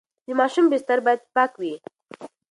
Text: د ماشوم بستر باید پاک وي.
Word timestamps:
د 0.27 0.29
ماشوم 0.39 0.65
بستر 0.71 0.99
باید 1.05 1.21
پاک 1.35 1.51
وي. 1.59 1.73